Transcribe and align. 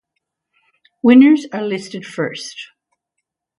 Winners 1.03 1.45
are 1.53 1.61
listed 1.61 2.07
first. 2.07 2.57